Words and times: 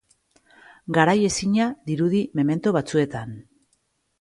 Garaiezina 0.95 1.67
dirudi 1.91 2.25
memento 2.41 2.75
batzuetan. 2.79 3.37